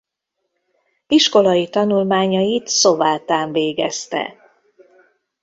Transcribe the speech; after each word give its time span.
Iskolai 1.07 1.69
tanulmányait 1.69 2.67
Szovátán 2.67 3.51
végezte. 3.51 4.35